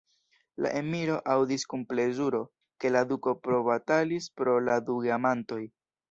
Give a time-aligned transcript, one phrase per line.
[0.65, 2.39] La emiro aŭdis kun plezuro,
[2.83, 5.61] ke la duko probatalis pro la du geamantoj.